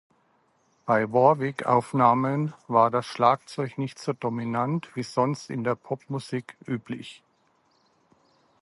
[0.87, 7.21] Bei Warwick-Aufnahmen war das Schlagzeug nicht so dominant wie sonst in der Popmusik üblich.